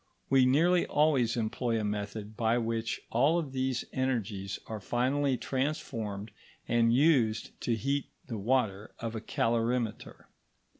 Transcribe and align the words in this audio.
we 0.31 0.47
nearly 0.47 0.83
always 0.87 1.37
employ 1.37 1.79
a 1.79 1.83
method 1.83 2.35
by 2.35 2.57
which 2.57 2.99
all 3.11 3.39
these 3.43 3.85
energies 3.93 4.57
are 4.65 4.79
finally 4.79 5.37
transformed 5.37 6.31
and 6.67 6.91
used 6.95 7.51
to 7.61 7.75
heat 7.75 8.09
the 8.25 8.39
water 8.39 8.95
of 8.97 9.13
a 9.13 9.21
calorimeter. 9.21 10.25